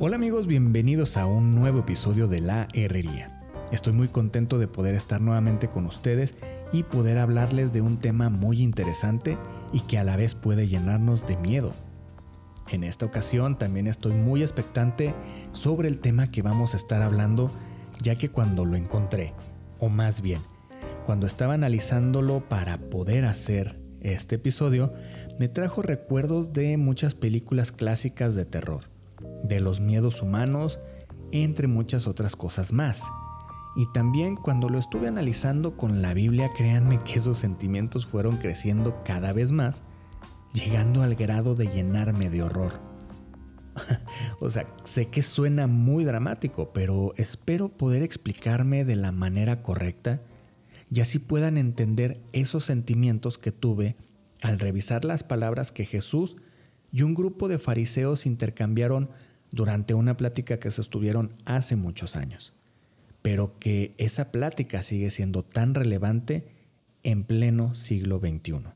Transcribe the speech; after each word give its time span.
Hola 0.00 0.14
amigos, 0.14 0.46
bienvenidos 0.46 1.16
a 1.16 1.26
un 1.26 1.56
nuevo 1.56 1.80
episodio 1.80 2.28
de 2.28 2.40
La 2.40 2.68
Herrería. 2.72 3.36
Estoy 3.72 3.94
muy 3.94 4.06
contento 4.06 4.60
de 4.60 4.68
poder 4.68 4.94
estar 4.94 5.20
nuevamente 5.20 5.66
con 5.66 5.86
ustedes 5.86 6.36
y 6.72 6.84
poder 6.84 7.18
hablarles 7.18 7.72
de 7.72 7.80
un 7.80 7.98
tema 7.98 8.30
muy 8.30 8.62
interesante 8.62 9.36
y 9.72 9.80
que 9.80 9.98
a 9.98 10.04
la 10.04 10.16
vez 10.16 10.36
puede 10.36 10.68
llenarnos 10.68 11.26
de 11.26 11.36
miedo. 11.38 11.74
En 12.70 12.84
esta 12.84 13.06
ocasión 13.06 13.58
también 13.58 13.88
estoy 13.88 14.12
muy 14.12 14.42
expectante 14.42 15.14
sobre 15.50 15.88
el 15.88 15.98
tema 15.98 16.30
que 16.30 16.42
vamos 16.42 16.74
a 16.74 16.76
estar 16.76 17.02
hablando, 17.02 17.50
ya 18.00 18.14
que 18.14 18.28
cuando 18.28 18.64
lo 18.64 18.76
encontré, 18.76 19.34
o 19.80 19.88
más 19.88 20.22
bien, 20.22 20.42
cuando 21.06 21.26
estaba 21.26 21.54
analizándolo 21.54 22.48
para 22.48 22.78
poder 22.78 23.24
hacer 23.24 23.80
este 24.00 24.36
episodio, 24.36 24.92
me 25.40 25.48
trajo 25.48 25.82
recuerdos 25.82 26.52
de 26.52 26.76
muchas 26.76 27.16
películas 27.16 27.72
clásicas 27.72 28.36
de 28.36 28.44
terror 28.44 28.96
de 29.48 29.60
los 29.60 29.80
miedos 29.80 30.22
humanos, 30.22 30.78
entre 31.32 31.66
muchas 31.66 32.06
otras 32.06 32.36
cosas 32.36 32.72
más. 32.72 33.02
Y 33.76 33.86
también 33.92 34.36
cuando 34.36 34.68
lo 34.68 34.78
estuve 34.78 35.08
analizando 35.08 35.76
con 35.76 36.02
la 36.02 36.14
Biblia, 36.14 36.50
créanme 36.56 37.02
que 37.04 37.14
esos 37.14 37.38
sentimientos 37.38 38.06
fueron 38.06 38.36
creciendo 38.38 39.02
cada 39.04 39.32
vez 39.32 39.52
más, 39.52 39.82
llegando 40.52 41.02
al 41.02 41.14
grado 41.14 41.54
de 41.54 41.68
llenarme 41.68 42.30
de 42.30 42.42
horror. 42.42 42.80
o 44.40 44.50
sea, 44.50 44.66
sé 44.84 45.06
que 45.06 45.22
suena 45.22 45.66
muy 45.66 46.04
dramático, 46.04 46.72
pero 46.72 47.12
espero 47.16 47.68
poder 47.68 48.02
explicarme 48.02 48.84
de 48.84 48.96
la 48.96 49.12
manera 49.12 49.62
correcta 49.62 50.20
y 50.90 51.00
así 51.00 51.18
puedan 51.18 51.58
entender 51.58 52.20
esos 52.32 52.64
sentimientos 52.64 53.38
que 53.38 53.52
tuve 53.52 53.96
al 54.40 54.58
revisar 54.58 55.04
las 55.04 55.22
palabras 55.22 55.72
que 55.72 55.84
Jesús 55.84 56.36
y 56.92 57.02
un 57.02 57.14
grupo 57.14 57.48
de 57.48 57.58
fariseos 57.58 58.26
intercambiaron 58.26 59.10
durante 59.50 59.94
una 59.94 60.16
plática 60.16 60.58
que 60.58 60.70
sostuvieron 60.70 61.34
hace 61.44 61.76
muchos 61.76 62.16
años, 62.16 62.54
pero 63.22 63.54
que 63.58 63.94
esa 63.98 64.30
plática 64.30 64.82
sigue 64.82 65.10
siendo 65.10 65.42
tan 65.42 65.74
relevante 65.74 66.46
en 67.02 67.24
pleno 67.24 67.74
siglo 67.74 68.18
XXI. 68.18 68.74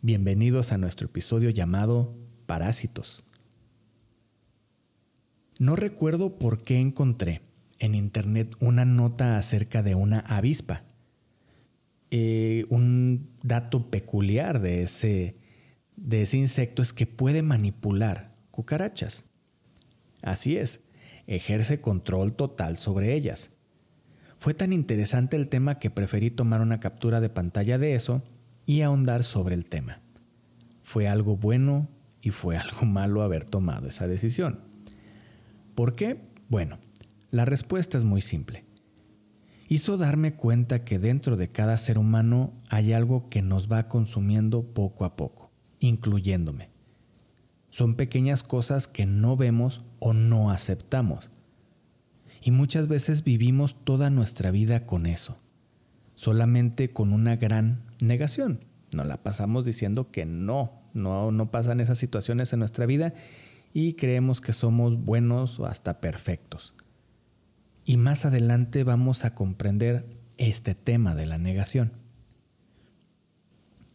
Bienvenidos 0.00 0.72
a 0.72 0.78
nuestro 0.78 1.06
episodio 1.06 1.50
llamado 1.50 2.14
Parásitos. 2.46 3.24
No 5.58 5.74
recuerdo 5.74 6.38
por 6.38 6.62
qué 6.62 6.78
encontré 6.78 7.42
en 7.80 7.94
internet 7.94 8.54
una 8.60 8.84
nota 8.84 9.38
acerca 9.38 9.82
de 9.82 9.94
una 9.94 10.20
avispa. 10.20 10.84
Eh, 12.10 12.64
un 12.68 13.28
dato 13.42 13.90
peculiar 13.90 14.60
de 14.60 14.82
ese, 14.82 15.34
de 15.96 16.22
ese 16.22 16.38
insecto 16.38 16.80
es 16.80 16.92
que 16.92 17.06
puede 17.06 17.42
manipular 17.42 18.30
cucarachas. 18.50 19.27
Así 20.22 20.56
es, 20.56 20.80
ejerce 21.26 21.80
control 21.80 22.34
total 22.34 22.76
sobre 22.76 23.14
ellas. 23.14 23.50
Fue 24.38 24.54
tan 24.54 24.72
interesante 24.72 25.36
el 25.36 25.48
tema 25.48 25.78
que 25.78 25.90
preferí 25.90 26.30
tomar 26.30 26.60
una 26.60 26.80
captura 26.80 27.20
de 27.20 27.28
pantalla 27.28 27.78
de 27.78 27.94
eso 27.94 28.22
y 28.66 28.82
ahondar 28.82 29.24
sobre 29.24 29.54
el 29.54 29.66
tema. 29.66 30.00
Fue 30.82 31.08
algo 31.08 31.36
bueno 31.36 31.88
y 32.22 32.30
fue 32.30 32.56
algo 32.56 32.86
malo 32.86 33.22
haber 33.22 33.44
tomado 33.44 33.88
esa 33.88 34.06
decisión. 34.06 34.60
¿Por 35.74 35.94
qué? 35.94 36.20
Bueno, 36.48 36.78
la 37.30 37.44
respuesta 37.44 37.98
es 37.98 38.04
muy 38.04 38.20
simple. 38.20 38.64
Hizo 39.68 39.98
darme 39.98 40.34
cuenta 40.34 40.84
que 40.84 40.98
dentro 40.98 41.36
de 41.36 41.48
cada 41.48 41.76
ser 41.76 41.98
humano 41.98 42.54
hay 42.70 42.94
algo 42.94 43.28
que 43.28 43.42
nos 43.42 43.70
va 43.70 43.88
consumiendo 43.88 44.62
poco 44.62 45.04
a 45.04 45.14
poco, 45.14 45.50
incluyéndome. 45.78 46.70
Son 47.70 47.94
pequeñas 47.94 48.42
cosas 48.42 48.88
que 48.88 49.06
no 49.06 49.36
vemos 49.36 49.82
o 49.98 50.12
no 50.12 50.50
aceptamos. 50.50 51.30
Y 52.42 52.50
muchas 52.50 52.88
veces 52.88 53.24
vivimos 53.24 53.84
toda 53.84 54.10
nuestra 54.10 54.50
vida 54.50 54.86
con 54.86 55.06
eso, 55.06 55.38
solamente 56.14 56.90
con 56.90 57.12
una 57.12 57.36
gran 57.36 57.82
negación. 58.00 58.64
Nos 58.92 59.06
la 59.06 59.22
pasamos 59.22 59.64
diciendo 59.64 60.10
que 60.10 60.24
no, 60.24 60.82
no, 60.94 61.30
no 61.30 61.50
pasan 61.50 61.80
esas 61.80 61.98
situaciones 61.98 62.52
en 62.52 62.60
nuestra 62.60 62.86
vida 62.86 63.12
y 63.74 63.94
creemos 63.94 64.40
que 64.40 64.52
somos 64.52 65.04
buenos 65.04 65.60
o 65.60 65.66
hasta 65.66 66.00
perfectos. 66.00 66.74
Y 67.84 67.96
más 67.96 68.24
adelante 68.24 68.84
vamos 68.84 69.24
a 69.24 69.34
comprender 69.34 70.06
este 70.36 70.74
tema 70.74 71.14
de 71.14 71.26
la 71.26 71.38
negación. 71.38 71.92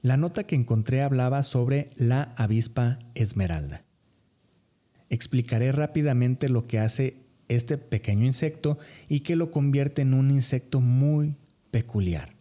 La 0.03 0.18
nota 0.18 0.44
que 0.44 0.56
encontré 0.56 1.02
hablaba 1.02 1.44
sobre 1.44 1.90
la 1.96 2.34
avispa 2.36 3.00
esmeralda. 3.16 3.86
Explicaré 5.09 5.72
rápidamente 5.72 6.50
lo 6.50 6.66
que 6.66 6.78
hace 6.78 7.24
este 7.47 7.78
pequeño 7.78 8.25
insecto 8.25 8.78
y 9.08 9.22
que 9.22 9.38
lo 9.38 9.50
convierte 9.50 10.02
en 10.02 10.13
un 10.13 10.30
insecto 10.30 10.81
muy 10.81 11.38
peculiar. 11.72 12.36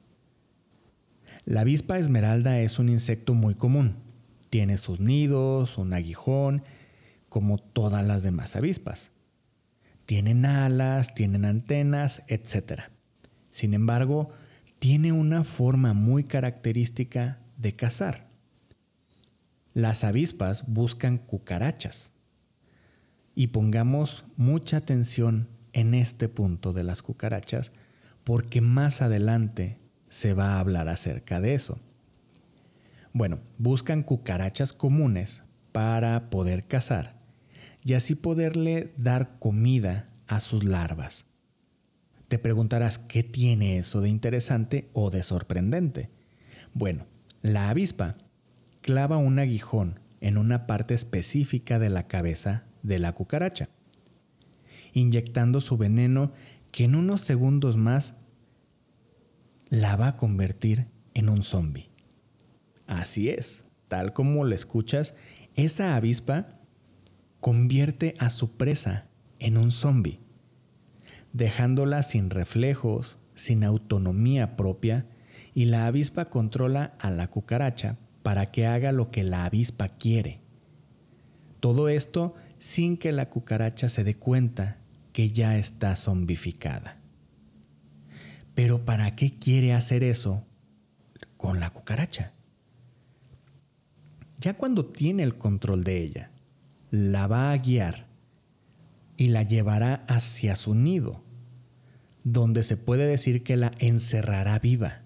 La 1.45 1.61
avispa 1.61 2.01
esmeralda 2.01 2.59
es 2.61 2.81
un 2.81 2.89
insecto 2.89 3.33
muy 3.33 3.55
común. 3.55 3.95
Tiene 4.51 4.77
sus 4.77 4.99
nidos, 4.99 5.79
un 5.79 5.93
aguijón, 5.93 6.65
como 7.29 7.59
todas 7.59 8.05
las 8.05 8.25
demás 8.25 8.57
avispas. 8.57 9.13
Tienen 10.05 10.47
alas, 10.47 11.15
tienen 11.15 11.45
antenas, 11.45 12.25
etc. 12.27 12.83
Sin 13.51 13.73
embargo, 13.73 14.33
tiene 14.81 15.13
una 15.13 15.45
forma 15.45 15.93
muy 15.95 16.25
característica 16.25 17.37
de 17.63 17.75
cazar. 17.77 18.29
Las 19.73 20.05
avispas 20.05 20.65
buscan 20.67 21.17
cucarachas. 21.17 22.13
Y 23.35 23.47
pongamos 23.47 24.25
mucha 24.37 24.77
atención 24.77 25.49
en 25.73 25.95
este 25.95 26.29
punto 26.29 26.75
de 26.75 26.83
las 26.83 27.01
cucarachas 27.01 27.73
porque 28.25 28.61
más 28.61 29.01
adelante 29.01 29.79
se 30.11 30.35
va 30.35 30.55
a 30.55 30.61
hablar 30.61 30.89
acerca 30.89 31.41
de 31.41 31.55
eso. 31.55 31.79
Bueno, 33.15 33.39
buscan 33.57 34.03
cucarachas 34.03 34.75
comunes 34.75 35.43
para 35.71 36.29
poder 36.29 36.67
cazar 36.67 37.23
y 37.85 37.95
así 37.95 38.15
poderle 38.15 38.93
dar 38.99 39.39
comida 39.39 40.05
a 40.27 40.41
sus 40.41 40.65
larvas. 40.65 41.25
Te 42.29 42.39
preguntarás 42.39 42.99
qué 42.99 43.23
tiene 43.23 43.79
eso 43.79 44.01
de 44.01 44.09
interesante 44.09 44.91
o 44.93 45.11
de 45.11 45.23
sorprendente. 45.23 46.11
Bueno, 46.75 47.07
la 47.43 47.69
avispa 47.69 48.15
clava 48.81 49.17
un 49.17 49.39
aguijón 49.39 50.01
en 50.21 50.39
una 50.39 50.67
parte 50.67 50.95
específica 50.95 51.81
de 51.81 51.91
la 51.91 52.07
cabeza 52.07 52.65
de 52.83 53.01
la 53.01 53.13
cucaracha, 53.13 53.69
inyectando 54.93 55.61
su 55.61 55.77
veneno 55.77 56.33
que 56.71 56.85
en 56.85 56.95
unos 56.95 57.21
segundos 57.21 57.77
más 57.77 58.17
la 59.69 59.97
va 59.97 60.09
a 60.09 60.17
convertir 60.17 60.87
en 61.15 61.29
un 61.29 61.43
zombi. 61.43 61.89
Así 62.87 63.29
es, 63.29 63.63
tal 63.89 64.13
como 64.13 64.45
lo 64.45 64.55
escuchas, 64.55 65.15
esa 65.55 65.97
avispa 65.97 66.61
convierte 67.41 68.15
a 68.19 68.31
su 68.31 68.57
presa 68.57 69.09
en 69.41 69.57
un 69.57 69.73
zombi, 69.73 70.21
dejándola 71.33 72.05
sin 72.05 72.31
reflejos, 72.31 73.19
sin 73.35 73.65
autonomía 73.65 74.57
propia 74.57 75.07
y 75.55 75.67
la 75.67 75.87
avispa 75.87 76.27
controla 76.27 76.97
a 76.99 77.11
la 77.11 77.29
cucaracha 77.29 77.97
para 78.23 78.51
que 78.51 78.67
haga 78.67 78.93
lo 78.93 79.11
que 79.11 79.25
la 79.25 79.45
avispa 79.45 79.89
quiere. 79.89 80.41
Todo 81.61 81.89
esto 81.89 82.35
sin 82.59 82.97
que 82.97 83.13
la 83.13 83.29
cucaracha 83.29 83.89
se 83.89 84.05
dé 84.05 84.15
cuenta 84.15 84.79
que 85.13 85.31
ya 85.31 85.59
está 85.59 85.97
zombificada. 85.97 86.99
Pero 88.55 88.85
¿para 88.85 89.15
qué 89.17 89.39
quiere 89.39 89.73
hacer 89.73 90.05
eso 90.05 90.45
con 91.37 91.61
la 91.61 91.71
cucaracha? 91.71 92.33
Ya 94.39 94.55
cuando 94.55 94.87
tiene 94.87 95.23
el 95.23 95.37
control 95.37 95.85
de 95.85 96.03
ella, 96.03 96.31
la 96.91 97.27
va 97.27 97.53
a 97.53 97.59
guiar 97.59 98.07
y 99.17 99.27
la 99.27 99.43
llevará 99.43 100.05
hacia 100.09 100.57
su 100.57 100.75
nido, 100.75 101.23
donde 102.25 102.63
se 102.63 102.77
puede 102.77 103.07
decir 103.07 103.43
que 103.43 103.57
la 103.57 103.73
encerrará 103.79 104.59
viva. 104.59 105.02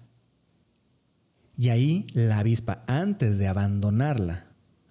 Y 1.57 1.69
ahí 1.69 2.05
la 2.13 2.39
avispa, 2.39 2.83
antes 2.85 3.39
de 3.39 3.47
abandonarla, 3.47 4.45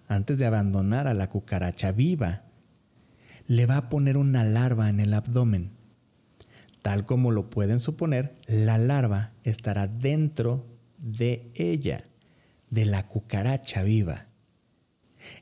antes 0.09 0.37
de 0.37 0.45
abandonar 0.45 1.07
a 1.07 1.13
la 1.13 1.29
cucaracha 1.29 1.93
viva, 1.93 2.43
le 3.47 3.65
va 3.65 3.77
a 3.77 3.89
poner 3.89 4.17
una 4.17 4.43
larva 4.43 4.89
en 4.89 4.99
el 4.99 5.13
abdomen. 5.13 5.71
Tal 6.81 7.05
como 7.05 7.31
lo 7.31 7.49
pueden 7.49 7.79
suponer, 7.79 8.35
la 8.47 8.77
larva 8.77 9.31
estará 9.43 9.87
dentro 9.87 10.67
de 10.97 11.51
ella, 11.55 12.03
de 12.69 12.83
la 12.83 13.07
cucaracha 13.07 13.83
viva. 13.83 14.27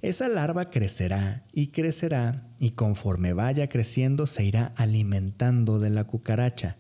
Esa 0.02 0.30
larva 0.30 0.70
crecerá 0.70 1.44
y 1.52 1.68
crecerá 1.68 2.44
y 2.60 2.72
conforme 2.72 3.34
vaya 3.34 3.68
creciendo 3.68 4.28
se 4.28 4.46
irá 4.46 4.74
alimentando 4.78 5.80
de 5.80 5.90
la 5.90 6.06
cucaracha. 6.06 6.78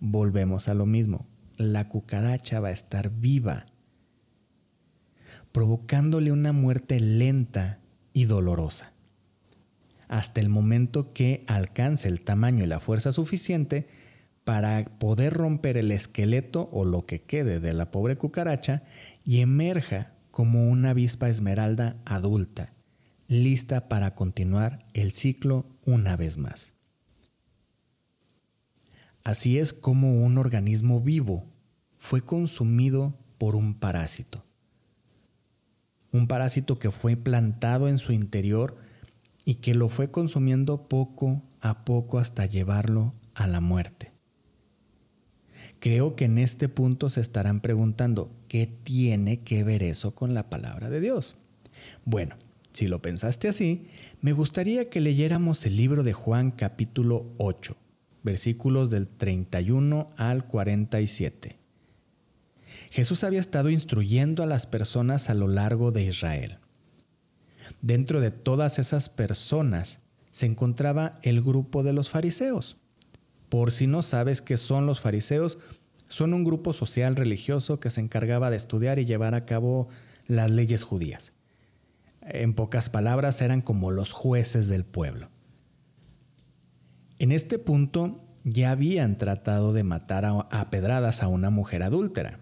Volvemos 0.00 0.68
a 0.68 0.74
lo 0.74 0.84
mismo, 0.84 1.26
la 1.56 1.88
cucaracha 1.88 2.60
va 2.60 2.68
a 2.68 2.72
estar 2.72 3.10
viva 3.10 3.66
provocándole 5.52 6.32
una 6.32 6.52
muerte 6.52 7.00
lenta 7.00 7.78
y 8.12 8.24
dolorosa. 8.24 8.92
hasta 10.08 10.40
el 10.40 10.48
momento 10.48 11.12
que 11.12 11.44
alcance 11.46 12.08
el 12.08 12.22
tamaño 12.22 12.64
y 12.64 12.66
la 12.66 12.80
fuerza 12.80 13.12
suficiente 13.12 13.86
para 14.42 14.84
poder 14.98 15.32
romper 15.32 15.76
el 15.76 15.92
esqueleto 15.92 16.68
o 16.72 16.84
lo 16.84 17.06
que 17.06 17.22
quede 17.22 17.60
de 17.60 17.72
la 17.74 17.92
pobre 17.92 18.16
cucaracha 18.16 18.82
y 19.24 19.38
emerja 19.38 20.12
como 20.32 20.68
una 20.68 20.90
avispa 20.90 21.28
esmeralda 21.28 22.00
adulta, 22.04 22.72
lista 23.28 23.88
para 23.88 24.16
continuar 24.16 24.84
el 24.94 25.12
ciclo 25.12 25.66
una 25.84 26.16
vez 26.16 26.38
más. 26.38 26.74
Así 29.22 29.58
es 29.58 29.72
como 29.72 30.24
un 30.24 30.38
organismo 30.38 31.00
vivo 31.00 31.46
fue 31.96 32.22
consumido 32.22 33.16
por 33.38 33.54
un 33.54 33.74
parásito. 33.74 34.44
Un 36.12 36.26
parásito 36.26 36.78
que 36.78 36.90
fue 36.90 37.16
plantado 37.16 37.88
en 37.88 37.98
su 37.98 38.12
interior 38.12 38.76
y 39.44 39.54
que 39.56 39.74
lo 39.74 39.88
fue 39.88 40.10
consumiendo 40.10 40.88
poco 40.88 41.42
a 41.60 41.84
poco 41.84 42.18
hasta 42.18 42.46
llevarlo 42.46 43.14
a 43.34 43.46
la 43.46 43.60
muerte. 43.60 44.12
Creo 45.78 46.14
que 46.14 46.26
en 46.26 46.38
este 46.38 46.68
punto 46.68 47.08
se 47.08 47.20
estarán 47.20 47.60
preguntando, 47.60 48.30
¿qué 48.48 48.66
tiene 48.66 49.40
que 49.40 49.64
ver 49.64 49.82
eso 49.82 50.14
con 50.14 50.34
la 50.34 50.50
palabra 50.50 50.90
de 50.90 51.00
Dios? 51.00 51.36
Bueno, 52.04 52.36
si 52.72 52.86
lo 52.86 53.00
pensaste 53.00 53.48
así, 53.48 53.88
me 54.20 54.32
gustaría 54.32 54.90
que 54.90 55.00
leyéramos 55.00 55.64
el 55.64 55.76
libro 55.76 56.02
de 56.02 56.12
Juan 56.12 56.50
capítulo 56.50 57.32
8, 57.38 57.76
versículos 58.22 58.90
del 58.90 59.08
31 59.08 60.08
al 60.16 60.46
47. 60.46 61.59
Jesús 62.90 63.24
había 63.24 63.40
estado 63.40 63.70
instruyendo 63.70 64.42
a 64.42 64.46
las 64.46 64.66
personas 64.66 65.30
a 65.30 65.34
lo 65.34 65.48
largo 65.48 65.92
de 65.92 66.02
Israel. 66.02 66.58
Dentro 67.82 68.20
de 68.20 68.30
todas 68.30 68.78
esas 68.78 69.08
personas 69.08 70.00
se 70.30 70.46
encontraba 70.46 71.18
el 71.22 71.40
grupo 71.40 71.82
de 71.82 71.92
los 71.92 72.10
fariseos. 72.10 72.76
Por 73.48 73.72
si 73.72 73.86
no 73.86 74.02
sabes 74.02 74.42
qué 74.42 74.56
son 74.56 74.86
los 74.86 75.00
fariseos, 75.00 75.58
son 76.08 76.34
un 76.34 76.44
grupo 76.44 76.72
social 76.72 77.16
religioso 77.16 77.78
que 77.78 77.90
se 77.90 78.00
encargaba 78.00 78.50
de 78.50 78.56
estudiar 78.56 78.98
y 78.98 79.06
llevar 79.06 79.34
a 79.34 79.46
cabo 79.46 79.88
las 80.26 80.50
leyes 80.50 80.82
judías. 80.82 81.32
En 82.22 82.54
pocas 82.54 82.90
palabras, 82.90 83.40
eran 83.40 83.62
como 83.62 83.92
los 83.92 84.12
jueces 84.12 84.68
del 84.68 84.84
pueblo. 84.84 85.30
En 87.18 87.32
este 87.32 87.58
punto 87.58 88.24
ya 88.44 88.70
habían 88.70 89.18
tratado 89.18 89.72
de 89.72 89.84
matar 89.84 90.24
a, 90.24 90.70
pedradas 90.70 91.22
a 91.22 91.28
una 91.28 91.50
mujer 91.50 91.82
adúltera. 91.82 92.40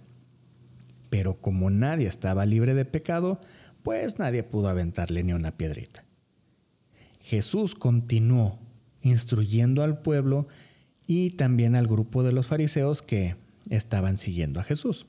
Pero 1.10 1.40
como 1.40 1.70
nadie 1.70 2.08
estaba 2.08 2.46
libre 2.46 2.74
de 2.74 2.84
pecado, 2.84 3.40
pues 3.82 4.18
nadie 4.18 4.42
pudo 4.42 4.68
aventarle 4.68 5.22
ni 5.22 5.32
una 5.32 5.56
piedrita. 5.56 6.04
Jesús 7.22 7.74
continuó 7.74 8.58
instruyendo 9.02 9.82
al 9.82 10.00
pueblo 10.00 10.48
y 11.06 11.30
también 11.30 11.74
al 11.74 11.86
grupo 11.86 12.22
de 12.22 12.32
los 12.32 12.46
fariseos 12.46 13.02
que 13.02 13.36
estaban 13.70 14.18
siguiendo 14.18 14.60
a 14.60 14.64
Jesús. 14.64 15.06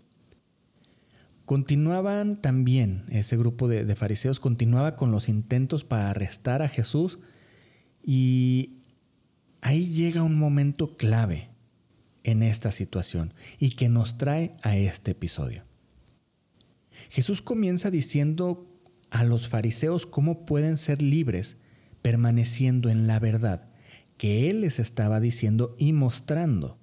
Continuaban 1.46 2.42
también, 2.42 3.06
ese 3.10 3.36
grupo 3.36 3.68
de, 3.68 3.96
fariseos 3.96 4.40
continuaba 4.40 4.96
con 4.96 5.12
los 5.12 5.30
intentos 5.30 5.84
para 5.84 6.12
arrestar 6.12 6.62
a 6.62 6.70
Jesús 6.70 7.20
y 8.04 8.84
ahí 9.62 9.90
llega 9.90 10.22
un 10.22 10.38
momento 10.38 10.96
clave 10.96 11.50
en 12.24 12.44
esta 12.44 12.72
situación 12.72 13.34
y 13.58 13.72
que 13.72 13.90
nos 13.90 14.18
trae 14.18 14.56
a 14.62 14.78
este 14.78 15.12
episodio. 15.12 15.69
Jesús 17.10 17.42
comienza 17.42 17.92
diciendo 17.92 18.68
a 19.10 19.24
los 19.24 19.48
fariseos 19.48 20.06
cómo 20.06 20.46
pueden 20.46 20.78
ser 20.78 21.02
libres 21.02 21.58
permaneciendo 22.02 22.90
en 22.90 23.08
la 23.08 23.20
verdad 23.20 23.70
que 24.20 24.50
Él 24.50 24.62
les 24.62 24.80
estaba 24.80 25.22
diciendo 25.22 25.76
y 25.78 25.94
mostrando. 25.94 26.78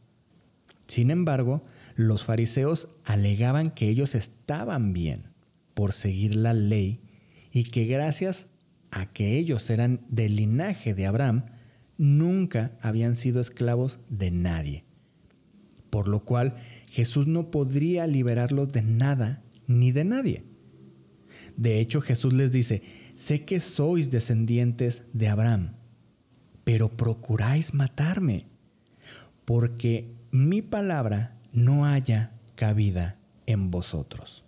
Sin 0.87 1.11
embargo, 1.11 1.65
los 1.95 2.25
fariseos 2.25 2.97
alegaban 3.05 3.71
que 3.71 3.91
ellos 3.91 4.15
estaban 4.15 4.95
bien 4.95 5.35
por 5.75 5.93
seguir 5.93 6.35
la 6.35 6.55
ley 6.55 7.03
y 7.53 7.65
que 7.65 7.85
gracias 7.85 8.49
a 8.91 9.13
que 9.13 9.37
ellos 9.37 9.69
eran 9.69 10.01
del 10.09 10.37
linaje 10.37 10.95
de 10.95 11.07
Abraham, 11.07 11.45
nunca 11.99 12.79
habían 12.81 13.17
sido 13.17 13.41
esclavos 13.41 14.01
de 14.09 14.31
nadie. 14.31 14.85
Por 15.91 16.09
lo 16.09 16.25
cual 16.25 16.57
Jesús 16.91 17.27
no 17.27 17.51
podría 17.51 18.07
liberarlos 18.07 18.73
de 18.73 18.81
nada 18.81 19.43
ni 19.67 19.93
de 19.93 20.05
nadie. 20.05 20.45
De 21.57 21.81
hecho, 21.81 22.01
Jesús 22.01 22.35
les 22.35 22.53
dice, 22.53 22.83
sé 23.15 23.45
que 23.45 23.61
sois 23.61 24.11
descendientes 24.11 25.03
de 25.13 25.29
Abraham 25.29 25.77
pero 26.67 26.89
procuráis 26.89 27.75
matarme, 27.75 28.49
porque 29.45 30.11
mi 30.33 30.63
palabra 30.63 31.39
no 31.53 31.87
haya 31.87 32.33
cabida 32.57 33.21
en 33.47 33.71
vosotros. 33.71 34.45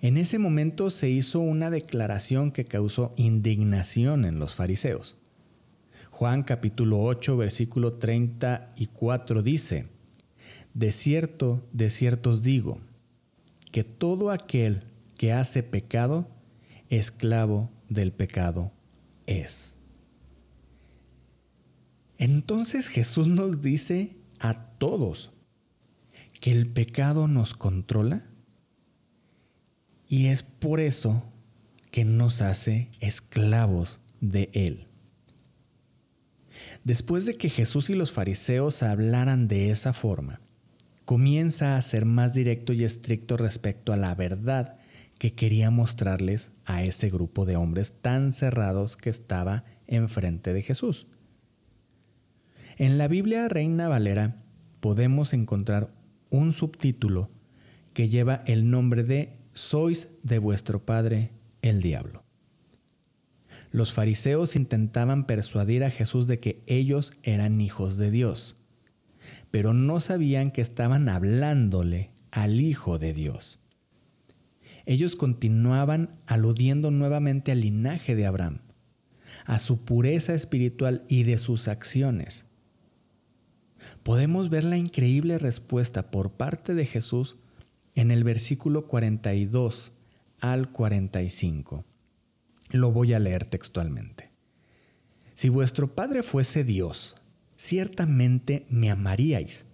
En 0.00 0.16
ese 0.16 0.38
momento 0.38 0.90
se 0.90 1.10
hizo 1.10 1.40
una 1.40 1.70
declaración 1.70 2.52
que 2.52 2.66
causó 2.66 3.12
indignación 3.16 4.24
en 4.24 4.38
los 4.38 4.54
fariseos. 4.54 5.16
Juan 6.12 6.44
capítulo 6.44 7.02
8 7.02 7.36
versículo 7.36 7.90
34 7.90 9.42
dice, 9.42 9.88
De 10.72 10.92
cierto, 10.92 11.66
de 11.72 11.90
cierto 11.90 12.30
os 12.30 12.44
digo, 12.44 12.78
que 13.76 13.84
todo 13.84 14.30
aquel 14.30 14.84
que 15.18 15.34
hace 15.34 15.62
pecado, 15.62 16.26
esclavo 16.88 17.70
del 17.90 18.10
pecado 18.10 18.72
es. 19.26 19.76
Entonces 22.16 22.88
Jesús 22.88 23.28
nos 23.28 23.60
dice 23.60 24.16
a 24.38 24.54
todos 24.78 25.30
que 26.40 26.52
el 26.52 26.68
pecado 26.68 27.28
nos 27.28 27.52
controla 27.52 28.24
y 30.08 30.28
es 30.28 30.42
por 30.42 30.80
eso 30.80 31.22
que 31.90 32.06
nos 32.06 32.40
hace 32.40 32.88
esclavos 33.00 34.00
de 34.22 34.48
Él. 34.54 34.86
Después 36.82 37.26
de 37.26 37.34
que 37.34 37.50
Jesús 37.50 37.90
y 37.90 37.94
los 37.94 38.10
fariseos 38.10 38.82
hablaran 38.82 39.48
de 39.48 39.70
esa 39.70 39.92
forma, 39.92 40.40
comienza 41.06 41.76
a 41.76 41.82
ser 41.82 42.04
más 42.04 42.34
directo 42.34 42.72
y 42.72 42.82
estricto 42.84 43.36
respecto 43.36 43.92
a 43.92 43.96
la 43.96 44.14
verdad 44.14 44.76
que 45.18 45.34
quería 45.34 45.70
mostrarles 45.70 46.52
a 46.66 46.82
ese 46.82 47.08
grupo 47.08 47.46
de 47.46 47.56
hombres 47.56 47.94
tan 48.02 48.32
cerrados 48.32 48.96
que 48.96 49.08
estaba 49.08 49.64
enfrente 49.86 50.52
de 50.52 50.62
Jesús. 50.62 51.06
En 52.76 52.98
la 52.98 53.08
Biblia 53.08 53.48
Reina 53.48 53.88
Valera 53.88 54.36
podemos 54.80 55.32
encontrar 55.32 55.94
un 56.28 56.52
subtítulo 56.52 57.30
que 57.94 58.08
lleva 58.08 58.42
el 58.44 58.68
nombre 58.68 59.04
de 59.04 59.38
Sois 59.54 60.08
de 60.24 60.38
vuestro 60.40 60.84
padre 60.84 61.30
el 61.62 61.80
diablo. 61.82 62.24
Los 63.70 63.92
fariseos 63.92 64.56
intentaban 64.56 65.24
persuadir 65.24 65.84
a 65.84 65.90
Jesús 65.90 66.26
de 66.26 66.40
que 66.40 66.62
ellos 66.66 67.12
eran 67.22 67.60
hijos 67.60 67.96
de 67.96 68.10
Dios, 68.10 68.56
pero 69.50 69.72
no 69.72 70.00
sabían 70.00 70.50
que 70.50 70.60
estaban 70.60 71.08
hablándole 71.08 72.10
al 72.30 72.60
Hijo 72.60 72.98
de 72.98 73.12
Dios. 73.12 73.58
Ellos 74.84 75.16
continuaban 75.16 76.10
aludiendo 76.26 76.90
nuevamente 76.90 77.52
al 77.52 77.60
linaje 77.60 78.14
de 78.14 78.26
Abraham, 78.26 78.60
a 79.44 79.58
su 79.58 79.84
pureza 79.84 80.34
espiritual 80.34 81.04
y 81.08 81.24
de 81.24 81.38
sus 81.38 81.68
acciones 81.68 82.46
podemos 84.02 84.50
ver 84.50 84.64
la 84.64 84.76
increíble 84.76 85.38
respuesta 85.38 86.10
por 86.10 86.32
parte 86.32 86.74
de 86.74 86.86
Jesús 86.86 87.36
en 87.94 88.10
el 88.10 88.24
versículo 88.24 88.86
42 88.86 89.92
al 90.40 90.70
45. 90.70 91.84
Lo 92.70 92.92
voy 92.92 93.14
a 93.14 93.18
leer 93.18 93.46
textualmente. 93.46 94.30
Si 95.34 95.48
vuestro 95.48 95.94
Padre 95.94 96.22
fuese 96.22 96.64
Dios, 96.64 97.16
ciertamente 97.56 98.66
me 98.68 98.90
amaríais, 98.90 99.66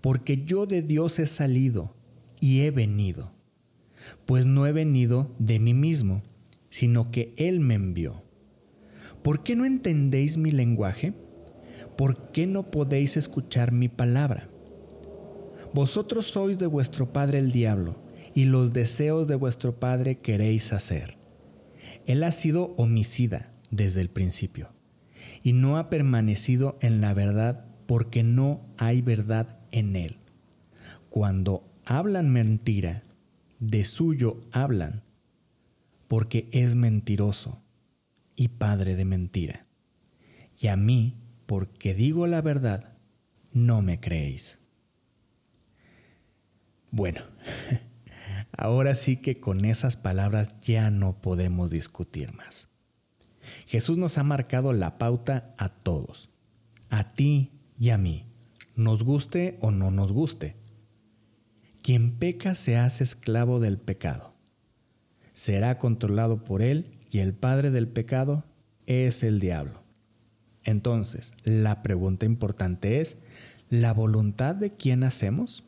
porque 0.00 0.44
yo 0.44 0.66
de 0.66 0.82
Dios 0.82 1.18
he 1.18 1.26
salido 1.26 1.94
y 2.40 2.60
he 2.60 2.70
venido, 2.70 3.32
pues 4.26 4.46
no 4.46 4.66
he 4.66 4.72
venido 4.72 5.34
de 5.38 5.58
mí 5.58 5.74
mismo, 5.74 6.22
sino 6.70 7.10
que 7.10 7.34
Él 7.36 7.60
me 7.60 7.74
envió. 7.74 8.22
¿Por 9.22 9.42
qué 9.42 9.56
no 9.56 9.64
entendéis 9.64 10.36
mi 10.36 10.50
lenguaje? 10.50 11.14
¿por 11.98 12.30
qué 12.30 12.46
no 12.46 12.70
podéis 12.70 13.16
escuchar 13.16 13.72
mi 13.72 13.88
palabra? 13.88 14.48
Vosotros 15.74 16.26
sois 16.26 16.56
de 16.60 16.68
vuestro 16.68 17.12
padre 17.12 17.40
el 17.40 17.50
diablo, 17.50 18.00
y 18.36 18.44
los 18.44 18.72
deseos 18.72 19.26
de 19.26 19.34
vuestro 19.34 19.80
padre 19.80 20.20
queréis 20.20 20.72
hacer. 20.72 21.18
Él 22.06 22.22
ha 22.22 22.30
sido 22.30 22.72
homicida 22.76 23.52
desde 23.72 24.00
el 24.00 24.10
principio, 24.10 24.68
y 25.42 25.52
no 25.52 25.78
ha 25.78 25.90
permanecido 25.90 26.78
en 26.80 27.00
la 27.00 27.14
verdad 27.14 27.66
porque 27.86 28.22
no 28.22 28.66
hay 28.76 29.02
verdad 29.02 29.58
en 29.70 29.96
él. 29.96 30.18
Cuando 31.10 31.70
hablan 31.86 32.28
mentira, 32.30 33.02
de 33.60 33.84
suyo 33.84 34.40
hablan, 34.52 35.02
porque 36.06 36.48
es 36.52 36.74
mentiroso 36.74 37.62
y 38.36 38.48
padre 38.48 38.94
de 38.94 39.04
mentira. 39.04 39.66
Y 40.60 40.68
a 40.68 40.76
mí, 40.76 41.16
porque 41.46 41.94
digo 41.94 42.26
la 42.26 42.42
verdad, 42.42 42.98
no 43.52 43.82
me 43.82 44.00
creéis. 44.00 44.58
Bueno, 46.90 47.22
ahora 48.52 48.94
sí 48.94 49.16
que 49.16 49.40
con 49.40 49.64
esas 49.64 49.96
palabras 49.96 50.60
ya 50.60 50.90
no 50.90 51.20
podemos 51.20 51.70
discutir 51.70 52.32
más. 52.34 52.68
Jesús 53.66 53.98
nos 53.98 54.18
ha 54.18 54.22
marcado 54.22 54.72
la 54.72 54.98
pauta 54.98 55.54
a 55.58 55.68
todos, 55.68 56.30
a 56.90 57.14
ti 57.14 57.52
y 57.78 57.90
a 57.90 57.98
mí, 57.98 58.26
nos 58.76 59.04
guste 59.04 59.58
o 59.60 59.70
no 59.70 59.90
nos 59.90 60.12
guste. 60.12 60.56
Quien 61.82 62.12
peca 62.12 62.54
se 62.54 62.76
hace 62.76 63.04
esclavo 63.04 63.60
del 63.60 63.78
pecado. 63.78 64.34
Será 65.32 65.78
controlado 65.78 66.44
por 66.44 66.62
él 66.62 66.92
y 67.10 67.20
el 67.20 67.32
padre 67.32 67.70
del 67.70 67.88
pecado 67.88 68.44
es 68.86 69.22
el 69.22 69.40
diablo. 69.40 69.82
Entonces, 70.64 71.32
la 71.44 71.82
pregunta 71.82 72.26
importante 72.26 73.00
es, 73.00 73.16
¿la 73.70 73.92
voluntad 73.92 74.54
de 74.54 74.74
quién 74.74 75.04
hacemos? 75.04 75.64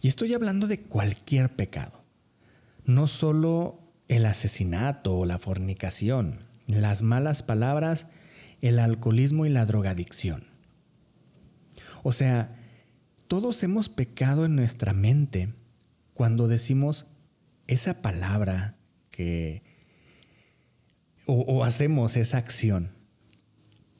Y 0.00 0.08
estoy 0.08 0.34
hablando 0.34 0.66
de 0.66 0.80
cualquier 0.80 1.54
pecado, 1.54 2.02
no 2.84 3.06
solo 3.06 3.87
el 4.08 4.26
asesinato 4.26 5.16
o 5.16 5.26
la 5.26 5.38
fornicación, 5.38 6.44
las 6.66 7.02
malas 7.02 7.42
palabras, 7.42 8.06
el 8.60 8.78
alcoholismo 8.78 9.46
y 9.46 9.50
la 9.50 9.66
drogadicción. 9.66 10.48
O 12.02 12.12
sea, 12.12 12.56
todos 13.26 13.62
hemos 13.62 13.88
pecado 13.88 14.44
en 14.44 14.56
nuestra 14.56 14.92
mente 14.92 15.54
cuando 16.14 16.48
decimos 16.48 17.06
esa 17.66 18.00
palabra 18.00 18.76
que 19.10 19.62
o, 21.26 21.42
o, 21.42 21.64
hacemos 21.64 22.16
esa 22.16 22.38
acción 22.38 22.92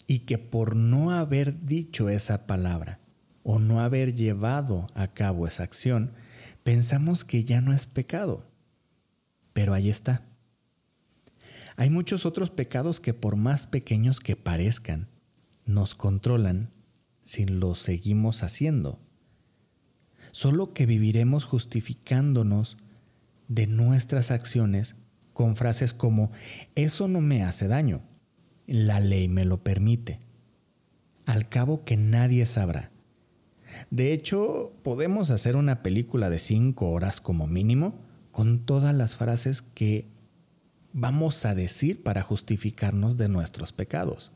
y 0.07 0.21
que 0.21 0.39
por 0.39 0.75
no 0.75 1.11
haber 1.11 1.65
dicho 1.65 2.09
esa 2.09 2.47
palabra 2.47 3.01
o 3.43 3.59
no 3.59 3.81
haber 3.81 4.15
llevado 4.15 4.87
a 4.95 5.09
cabo 5.09 5.47
esa 5.47 5.63
acción, 5.63 6.15
pensamos 6.65 7.25
que 7.25 7.45
ya 7.45 7.61
no 7.61 7.75
es 7.75 7.85
pecado. 7.85 8.47
Pero 9.53 9.75
ahí 9.75 9.91
está. 9.91 10.23
Hay 11.77 11.91
muchos 11.91 12.27
otros 12.27 12.51
pecados 12.51 12.99
que 12.99 13.15
por 13.15 13.37
más 13.37 13.67
pequeños 13.67 14.19
que 14.19 14.35
parezcan, 14.35 15.09
nos 15.65 15.95
controlan 15.95 16.71
si 17.23 17.45
los 17.45 17.79
seguimos 17.79 18.43
haciendo. 18.43 18.99
Solo 20.33 20.73
que 20.73 20.87
viviremos 20.87 21.45
justificándonos 21.45 22.79
de 23.47 23.67
nuestras 23.67 24.31
acciones 24.31 24.97
con 25.33 25.55
frases 25.55 25.95
como, 25.95 26.33
eso 26.75 27.07
no 27.07 27.21
me 27.21 27.45
hace 27.45 27.69
daño, 27.69 28.03
la 28.67 28.99
ley 28.99 29.29
me 29.29 29.45
lo 29.45 29.63
permite. 29.63 30.19
Al 31.27 31.49
cabo 31.49 31.85
que 31.85 31.97
nadie 31.97 32.45
sabrá. 32.45 32.91
De 33.91 34.13
hecho, 34.13 34.73
podemos 34.83 35.31
hacer 35.31 35.55
una 35.55 35.83
película 35.83 36.31
de 36.31 36.39
cinco 36.39 36.91
horas 36.91 37.21
como 37.21 37.47
mínimo 37.47 38.08
con 38.39 38.61
todas 38.61 38.95
las 38.95 39.17
frases 39.17 39.63
que 39.63 40.07
vamos 40.93 41.45
a 41.45 41.57
decir 41.57 42.05
para 42.05 42.23
justificarnos 42.23 43.17
de 43.17 43.29
nuestros 43.29 43.73
pecados. 43.73 44.31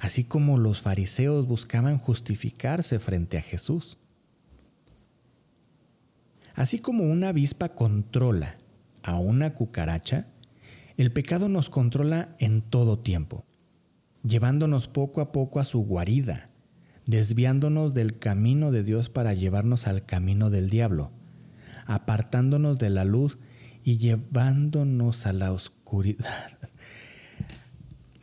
Así 0.00 0.24
como 0.24 0.58
los 0.58 0.82
fariseos 0.82 1.46
buscaban 1.46 1.98
justificarse 1.98 2.98
frente 2.98 3.38
a 3.38 3.42
Jesús. 3.42 3.98
Así 6.56 6.80
como 6.80 7.04
una 7.04 7.28
avispa 7.28 7.76
controla 7.76 8.56
a 9.04 9.20
una 9.20 9.54
cucaracha, 9.54 10.26
el 10.96 11.12
pecado 11.12 11.48
nos 11.48 11.70
controla 11.70 12.34
en 12.40 12.62
todo 12.62 12.98
tiempo, 12.98 13.44
llevándonos 14.24 14.88
poco 14.88 15.20
a 15.20 15.30
poco 15.30 15.60
a 15.60 15.64
su 15.64 15.78
guarida, 15.84 16.50
desviándonos 17.06 17.94
del 17.94 18.18
camino 18.18 18.72
de 18.72 18.82
Dios 18.82 19.10
para 19.10 19.32
llevarnos 19.32 19.86
al 19.86 20.04
camino 20.04 20.50
del 20.50 20.70
diablo 20.70 21.12
apartándonos 21.88 22.78
de 22.78 22.90
la 22.90 23.04
luz 23.04 23.38
y 23.82 23.96
llevándonos 23.96 25.26
a 25.26 25.32
la 25.32 25.52
oscuridad. 25.52 26.58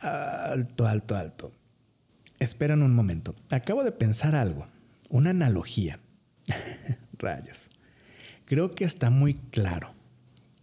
Alto, 0.00 0.86
alto, 0.86 1.16
alto. 1.16 1.52
Esperen 2.38 2.82
un 2.82 2.94
momento. 2.94 3.34
Acabo 3.50 3.82
de 3.82 3.90
pensar 3.90 4.36
algo. 4.36 4.68
Una 5.10 5.30
analogía. 5.30 5.98
Rayos. 7.18 7.70
Creo 8.44 8.76
que 8.76 8.84
está 8.84 9.10
muy 9.10 9.34
claro 9.34 9.90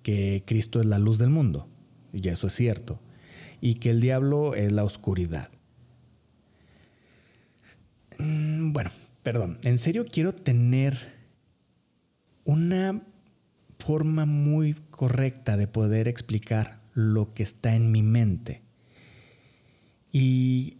que 0.01 0.43
Cristo 0.45 0.79
es 0.79 0.85
la 0.85 0.99
luz 0.99 1.17
del 1.17 1.29
mundo. 1.29 1.67
Y 2.13 2.29
eso 2.29 2.47
es 2.47 2.53
cierto. 2.53 3.01
Y 3.59 3.75
que 3.75 3.89
el 3.89 3.99
diablo 3.99 4.55
es 4.55 4.71
la 4.71 4.85
oscuridad. 4.85 5.49
Mm, 8.17 8.71
bueno, 8.71 8.91
perdón. 9.23 9.57
En 9.63 9.77
serio 9.77 10.05
quiero 10.09 10.33
tener 10.33 11.22
una 12.45 13.03
forma 13.79 14.25
muy 14.25 14.75
correcta 14.91 15.57
de 15.57 15.67
poder 15.67 16.07
explicar 16.07 16.79
lo 16.93 17.33
que 17.33 17.43
está 17.43 17.75
en 17.75 17.91
mi 17.91 18.01
mente. 18.01 18.61
Y 20.11 20.77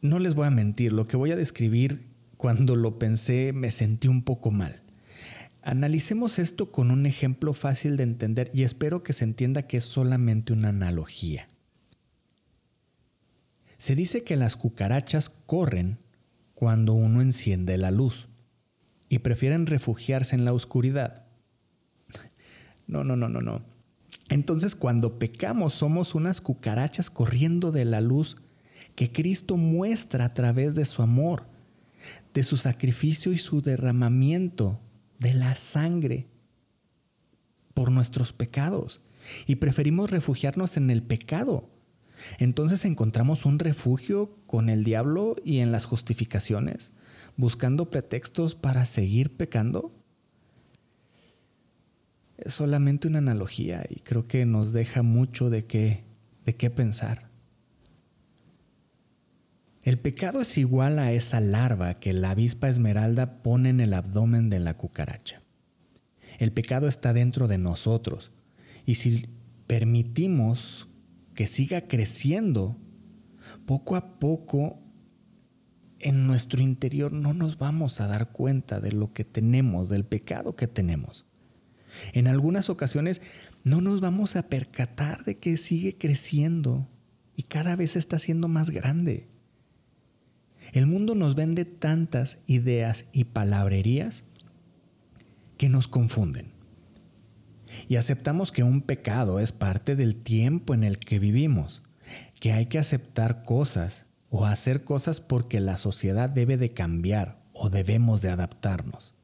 no 0.00 0.18
les 0.18 0.34
voy 0.34 0.46
a 0.46 0.50
mentir, 0.50 0.92
lo 0.92 1.06
que 1.06 1.16
voy 1.16 1.30
a 1.30 1.36
describir 1.36 2.08
cuando 2.36 2.74
lo 2.74 2.98
pensé 2.98 3.52
me 3.52 3.70
sentí 3.70 4.08
un 4.08 4.22
poco 4.22 4.50
mal. 4.50 4.82
Analicemos 5.62 6.38
esto 6.38 6.72
con 6.72 6.90
un 6.90 7.04
ejemplo 7.04 7.52
fácil 7.52 7.98
de 7.98 8.04
entender 8.04 8.50
y 8.54 8.62
espero 8.62 9.02
que 9.02 9.12
se 9.12 9.24
entienda 9.24 9.66
que 9.66 9.76
es 9.76 9.84
solamente 9.84 10.54
una 10.54 10.70
analogía. 10.70 11.48
Se 13.76 13.94
dice 13.94 14.24
que 14.24 14.36
las 14.36 14.56
cucarachas 14.56 15.28
corren 15.28 15.98
cuando 16.54 16.94
uno 16.94 17.20
enciende 17.20 17.76
la 17.76 17.90
luz 17.90 18.29
y 19.10 19.18
prefieren 19.18 19.66
refugiarse 19.66 20.36
en 20.36 20.46
la 20.46 20.54
oscuridad. 20.54 21.24
No, 22.86 23.04
no, 23.04 23.16
no, 23.16 23.28
no, 23.28 23.42
no. 23.42 23.60
Entonces 24.30 24.74
cuando 24.74 25.18
pecamos 25.18 25.74
somos 25.74 26.14
unas 26.14 26.40
cucarachas 26.40 27.10
corriendo 27.10 27.72
de 27.72 27.84
la 27.84 28.00
luz 28.00 28.36
que 28.94 29.12
Cristo 29.12 29.56
muestra 29.56 30.24
a 30.24 30.34
través 30.34 30.76
de 30.76 30.84
su 30.84 31.02
amor, 31.02 31.44
de 32.32 32.44
su 32.44 32.56
sacrificio 32.56 33.32
y 33.32 33.38
su 33.38 33.60
derramamiento 33.60 34.80
de 35.18 35.34
la 35.34 35.56
sangre 35.56 36.28
por 37.74 37.90
nuestros 37.90 38.32
pecados. 38.32 39.00
Y 39.46 39.56
preferimos 39.56 40.10
refugiarnos 40.10 40.76
en 40.76 40.88
el 40.88 41.02
pecado. 41.02 41.68
Entonces 42.38 42.84
encontramos 42.84 43.44
un 43.44 43.58
refugio 43.58 44.36
con 44.46 44.68
el 44.68 44.84
diablo 44.84 45.34
y 45.44 45.58
en 45.58 45.72
las 45.72 45.84
justificaciones 45.84 46.92
buscando 47.40 47.90
pretextos 47.90 48.54
para 48.54 48.84
seguir 48.84 49.36
pecando? 49.36 49.92
Es 52.38 52.54
solamente 52.54 53.08
una 53.08 53.18
analogía 53.18 53.84
y 53.88 54.00
creo 54.00 54.26
que 54.26 54.46
nos 54.46 54.72
deja 54.72 55.02
mucho 55.02 55.50
de 55.50 55.66
qué, 55.66 56.04
de 56.44 56.54
qué 56.54 56.70
pensar. 56.70 57.30
El 59.82 59.98
pecado 59.98 60.42
es 60.42 60.58
igual 60.58 60.98
a 60.98 61.12
esa 61.12 61.40
larva 61.40 61.94
que 61.94 62.12
la 62.12 62.30
avispa 62.30 62.68
esmeralda 62.68 63.42
pone 63.42 63.70
en 63.70 63.80
el 63.80 63.94
abdomen 63.94 64.50
de 64.50 64.60
la 64.60 64.76
cucaracha. 64.76 65.42
El 66.38 66.52
pecado 66.52 66.86
está 66.86 67.12
dentro 67.12 67.48
de 67.48 67.58
nosotros 67.58 68.32
y 68.84 68.96
si 68.96 69.28
permitimos 69.66 70.88
que 71.34 71.46
siga 71.46 71.88
creciendo, 71.88 72.76
poco 73.64 73.96
a 73.96 74.18
poco 74.18 74.80
en 76.00 76.26
nuestro 76.26 76.62
interior 76.62 77.12
no 77.12 77.34
nos 77.34 77.58
vamos 77.58 78.00
a 78.00 78.06
dar 78.06 78.30
cuenta 78.30 78.80
de 78.80 78.92
lo 78.92 79.12
que 79.12 79.24
tenemos, 79.24 79.88
del 79.88 80.04
pecado 80.04 80.56
que 80.56 80.66
tenemos. 80.66 81.26
En 82.12 82.26
algunas 82.26 82.70
ocasiones 82.70 83.20
no 83.64 83.80
nos 83.80 84.00
vamos 84.00 84.36
a 84.36 84.48
percatar 84.48 85.24
de 85.24 85.38
que 85.38 85.56
sigue 85.56 85.96
creciendo 85.96 86.88
y 87.36 87.44
cada 87.44 87.76
vez 87.76 87.96
está 87.96 88.18
siendo 88.18 88.48
más 88.48 88.70
grande. 88.70 89.28
El 90.72 90.86
mundo 90.86 91.14
nos 91.14 91.34
vende 91.34 91.64
tantas 91.64 92.38
ideas 92.46 93.06
y 93.12 93.24
palabrerías 93.24 94.24
que 95.56 95.68
nos 95.68 95.88
confunden. 95.88 96.52
Y 97.88 97.96
aceptamos 97.96 98.52
que 98.52 98.62
un 98.62 98.82
pecado 98.82 99.40
es 99.40 99.52
parte 99.52 99.96
del 99.96 100.16
tiempo 100.16 100.74
en 100.74 100.84
el 100.84 100.98
que 100.98 101.18
vivimos, 101.18 101.82
que 102.40 102.52
hay 102.52 102.66
que 102.66 102.78
aceptar 102.78 103.44
cosas 103.44 104.06
o 104.30 104.46
hacer 104.46 104.84
cosas 104.84 105.20
porque 105.20 105.60
la 105.60 105.76
sociedad 105.76 106.30
debe 106.30 106.56
de 106.56 106.72
cambiar 106.72 107.42
o 107.52 107.68
debemos 107.68 108.22
de 108.22 108.30
adaptarnos. 108.30 109.14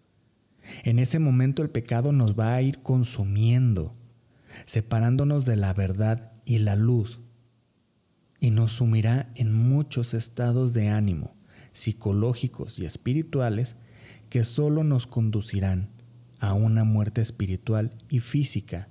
En 0.82 0.98
ese 0.98 1.18
momento 1.18 1.62
el 1.62 1.70
pecado 1.70 2.12
nos 2.12 2.38
va 2.38 2.54
a 2.54 2.62
ir 2.62 2.82
consumiendo, 2.82 3.94
separándonos 4.64 5.44
de 5.44 5.56
la 5.56 5.72
verdad 5.72 6.32
y 6.44 6.58
la 6.58 6.76
luz, 6.76 7.20
y 8.40 8.50
nos 8.50 8.72
sumirá 8.72 9.30
en 9.36 9.52
muchos 9.52 10.12
estados 10.12 10.72
de 10.72 10.88
ánimo, 10.88 11.34
psicológicos 11.72 12.78
y 12.78 12.84
espirituales, 12.84 13.76
que 14.28 14.44
solo 14.44 14.82
nos 14.82 15.06
conducirán 15.06 15.90
a 16.40 16.52
una 16.52 16.84
muerte 16.84 17.22
espiritual 17.22 17.92
y 18.08 18.20
física, 18.20 18.88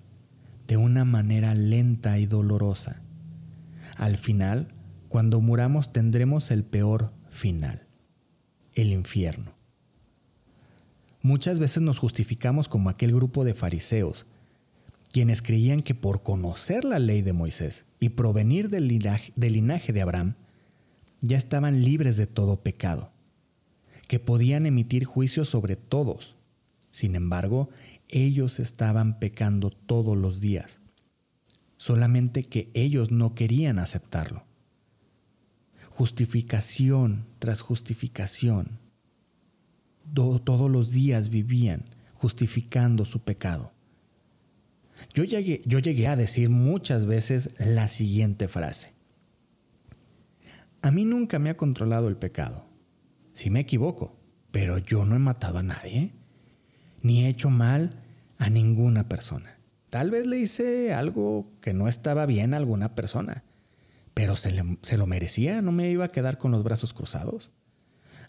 de 0.67 0.77
una 0.77 1.05
manera 1.05 1.53
lenta 1.53 2.17
y 2.17 2.25
dolorosa. 2.25 3.01
Al 3.97 4.17
final, 4.17 4.74
cuando 5.09 5.41
muramos 5.41 5.93
tendremos 5.93 6.51
el 6.51 6.63
peor 6.63 7.11
final, 7.29 7.87
el 8.73 8.91
infierno. 8.91 9.53
Muchas 11.21 11.59
veces 11.59 11.81
nos 11.81 11.97
justificamos 11.97 12.67
como 12.67 12.89
aquel 12.89 13.13
grupo 13.13 13.43
de 13.43 13.53
fariseos, 13.53 14.27
quienes 15.11 15.41
creían 15.41 15.79
que 15.79 15.95
por 15.95 16.23
conocer 16.23 16.83
la 16.83 16.99
ley 16.99 17.21
de 17.21 17.33
Moisés 17.33 17.85
y 17.99 18.09
provenir 18.09 18.69
del 18.69 18.87
linaje, 18.87 19.93
de 19.93 20.01
Abraham, 20.01 20.35
ya 21.21 21.37
estaban 21.37 21.83
libres 21.83 22.17
de 22.17 22.27
todo 22.27 22.61
pecado, 22.61 23.11
que 24.07 24.19
podían 24.19 24.65
emitir 24.65 25.05
juicios 25.05 25.49
sobre 25.49 25.75
todos. 25.75 26.35
Sin 26.91 27.15
embargo, 27.15 27.69
ellos 28.09 28.59
estaban 28.59 29.17
pecando 29.17 29.71
todos 29.71 30.15
los 30.15 30.41
días, 30.41 30.79
solamente 31.77 32.43
que 32.43 32.69
ellos 32.73 33.09
no 33.09 33.33
querían 33.33 33.79
aceptarlo. 33.79 34.43
Justificación 35.95 37.25
tras 37.39 37.61
justificación. 37.61 38.79
todos 40.13 40.69
los 40.69 40.91
días 40.91 41.29
vivían 41.29 41.85
justificando 42.13 43.05
su 43.05 43.21
pecado. 43.21 43.71
Yo 45.13 45.23
llegué, 45.23 45.61
yo 45.65 45.79
llegué 45.79 46.07
a 46.07 46.17
decir 46.17 46.49
muchas 46.49 47.05
veces 47.05 47.53
la 47.59 47.87
siguiente 47.87 48.49
frase. 48.49 48.91
A 50.81 50.91
mí 50.91 51.05
nunca 51.05 51.39
me 51.39 51.49
ha 51.49 51.55
controlado 51.55 52.09
el 52.09 52.17
pecado. 52.17 52.67
Si 53.31 53.49
me 53.49 53.61
equivoco, 53.61 54.19
pero 54.51 54.77
yo 54.79 55.05
no 55.05 55.15
he 55.15 55.19
matado 55.19 55.59
a 55.59 55.63
nadie 55.63 56.11
ni 57.03 57.23
he 57.23 57.29
hecho 57.29 57.49
mal 57.49 58.01
a 58.37 58.49
ninguna 58.49 59.07
persona. 59.07 59.59
Tal 59.89 60.11
vez 60.11 60.25
le 60.25 60.39
hice 60.39 60.93
algo 60.93 61.47
que 61.61 61.73
no 61.73 61.87
estaba 61.87 62.25
bien 62.25 62.53
a 62.53 62.57
alguna 62.57 62.95
persona, 62.95 63.45
pero 64.15 64.35
se, 64.37 64.55
se, 64.81 64.97
lo 64.97 65.05
merecía, 65.05 65.61
no 65.61 65.71
me 65.71 65.91
iba 65.91 66.05
a 66.05 66.11
quedar 66.11 66.39
con 66.39 66.49
los 66.51 66.63
brazos 66.63 66.93
cruzados. 66.93 67.51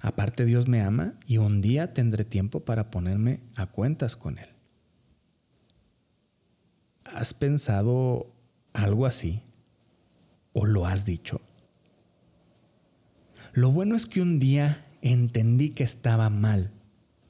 Aparte 0.00 0.44
Dios 0.44 0.68
me 0.68 0.82
ama 0.82 1.14
y 1.26 1.38
un 1.38 1.62
día 1.62 1.94
tendré 1.94 2.26
tiempo 2.26 2.66
para 2.66 2.90
ponerme 2.90 3.40
a 3.54 3.66
cuentas 3.66 4.16
con 4.16 4.38
Él. 4.38 4.48
¿Has 7.04 7.32
pensado 7.32 8.34
algo 8.74 9.06
así? 9.06 9.42
¿O 10.52 10.66
lo 10.66 10.86
has 10.86 11.06
dicho? 11.06 11.40
Lo 13.52 13.70
bueno 13.70 13.94
es 13.94 14.06
que 14.06 14.20
un 14.20 14.38
día 14.38 14.84
entendí 15.02 15.70
que 15.70 15.84
estaba 15.84 16.28
mal 16.30 16.72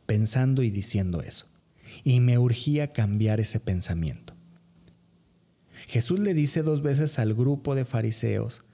pensando 0.06 0.62
y 0.62 0.70
diciendo 0.70 1.20
eso. 1.20 1.46
Y 2.04 2.20
me 2.20 2.38
urgía 2.38 2.92
cambiar 2.92 3.38
ese 3.38 3.60
pensamiento. 3.60 4.35
Jesús 5.86 6.20
le 6.20 6.34
dice 6.34 6.62
dos 6.62 6.82
veces 6.82 7.18
al 7.18 7.34
grupo 7.34 7.74
de 7.74 7.84
fariseos, 7.84 8.64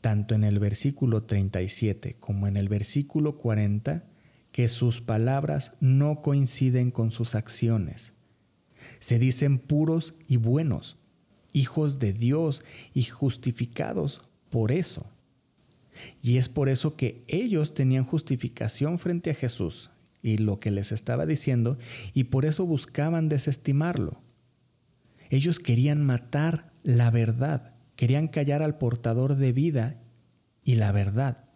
tanto 0.00 0.34
en 0.34 0.44
el 0.44 0.58
versículo 0.58 1.22
37 1.22 2.16
como 2.18 2.46
en 2.46 2.56
el 2.56 2.68
versículo 2.68 3.38
40, 3.38 4.04
que 4.50 4.68
sus 4.68 5.00
palabras 5.00 5.74
no 5.80 6.20
coinciden 6.22 6.90
con 6.90 7.10
sus 7.10 7.34
acciones. 7.34 8.12
Se 8.98 9.18
dicen 9.18 9.58
puros 9.58 10.14
y 10.28 10.36
buenos, 10.36 10.98
hijos 11.52 11.98
de 11.98 12.12
Dios 12.12 12.62
y 12.92 13.04
justificados 13.04 14.22
por 14.50 14.72
eso. 14.72 15.06
Y 16.22 16.36
es 16.36 16.48
por 16.48 16.68
eso 16.68 16.96
que 16.96 17.22
ellos 17.28 17.74
tenían 17.74 18.04
justificación 18.04 18.98
frente 18.98 19.30
a 19.30 19.34
Jesús 19.34 19.90
y 20.22 20.38
lo 20.38 20.60
que 20.60 20.70
les 20.70 20.92
estaba 20.92 21.26
diciendo, 21.26 21.78
y 22.14 22.24
por 22.24 22.44
eso 22.44 22.64
buscaban 22.64 23.28
desestimarlo. 23.28 24.20
Ellos 25.32 25.60
querían 25.60 26.04
matar 26.04 26.70
la 26.82 27.10
verdad, 27.10 27.72
querían 27.96 28.28
callar 28.28 28.60
al 28.60 28.76
portador 28.76 29.36
de 29.36 29.54
vida 29.54 29.98
y 30.62 30.74
la 30.74 30.92
verdad, 30.92 31.46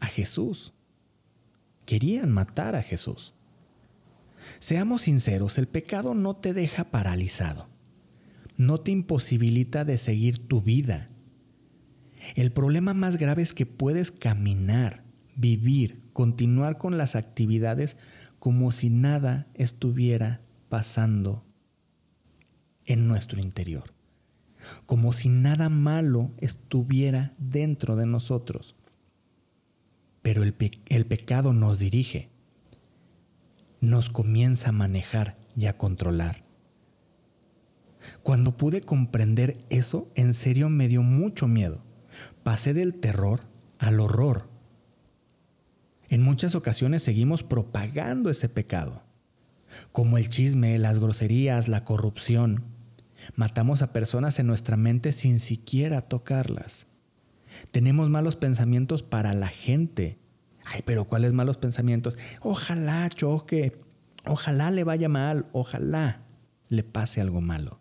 a 0.00 0.06
Jesús. 0.06 0.74
Querían 1.86 2.32
matar 2.32 2.74
a 2.74 2.82
Jesús. 2.82 3.34
Seamos 4.58 5.02
sinceros, 5.02 5.58
el 5.58 5.68
pecado 5.68 6.14
no 6.14 6.34
te 6.34 6.52
deja 6.52 6.90
paralizado, 6.90 7.68
no 8.56 8.80
te 8.80 8.90
imposibilita 8.90 9.84
de 9.84 9.96
seguir 9.96 10.48
tu 10.48 10.60
vida. 10.60 11.08
El 12.34 12.50
problema 12.50 12.94
más 12.94 13.16
grave 13.16 13.42
es 13.42 13.54
que 13.54 13.64
puedes 13.64 14.10
caminar, 14.10 15.04
vivir, 15.36 16.02
continuar 16.12 16.78
con 16.78 16.98
las 16.98 17.14
actividades 17.14 17.96
como 18.40 18.72
si 18.72 18.90
nada 18.90 19.46
estuviera 19.54 20.40
pasando 20.68 21.47
en 22.88 23.06
nuestro 23.06 23.40
interior, 23.40 23.84
como 24.86 25.12
si 25.12 25.28
nada 25.28 25.68
malo 25.68 26.32
estuviera 26.38 27.34
dentro 27.38 27.94
de 27.94 28.06
nosotros. 28.06 28.74
Pero 30.22 30.42
el, 30.42 30.52
pecado 30.52 31.52
nos 31.52 31.78
dirige, 31.78 32.30
nos 33.80 34.10
comienza 34.10 34.70
a 34.70 34.72
manejar 34.72 35.38
y 35.56 35.66
a 35.66 35.78
controlar. 35.78 36.44
Cuando 38.22 38.56
pude 38.56 38.80
comprender 38.80 39.58
eso, 39.70 40.10
en 40.14 40.34
serio 40.34 40.68
me 40.68 40.88
dio 40.88 41.02
mucho 41.02 41.46
miedo. 41.46 41.82
Pasé 42.42 42.74
del 42.74 42.94
terror 42.94 43.42
al 43.78 44.00
horror. 44.00 44.48
En 46.08 46.22
muchas 46.22 46.54
ocasiones 46.54 47.02
seguimos 47.02 47.42
propagando 47.42 48.30
ese 48.30 48.48
pecado, 48.48 49.02
como 49.92 50.16
el 50.16 50.30
chisme, 50.30 50.78
las 50.78 50.98
groserías, 50.98 51.68
la 51.68 51.84
corrupción. 51.84 52.77
Matamos 53.34 53.82
a 53.82 53.92
personas 53.92 54.38
en 54.38 54.46
nuestra 54.46 54.76
mente 54.76 55.12
sin 55.12 55.40
siquiera 55.40 56.02
tocarlas. 56.02 56.86
Tenemos 57.70 58.10
malos 58.10 58.36
pensamientos 58.36 59.02
para 59.02 59.32
la 59.34 59.48
gente. 59.48 60.18
Ay, 60.64 60.82
pero 60.84 61.06
¿cuáles 61.06 61.32
malos 61.32 61.56
pensamientos? 61.56 62.18
Ojalá 62.40 63.08
choque, 63.08 63.80
ojalá 64.26 64.70
le 64.70 64.84
vaya 64.84 65.08
mal, 65.08 65.46
ojalá 65.52 66.22
le 66.68 66.84
pase 66.84 67.20
algo 67.20 67.40
malo. 67.40 67.80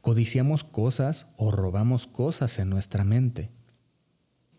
Codiciamos 0.00 0.62
cosas 0.64 1.28
o 1.36 1.50
robamos 1.50 2.06
cosas 2.06 2.58
en 2.58 2.70
nuestra 2.70 3.04
mente. 3.04 3.50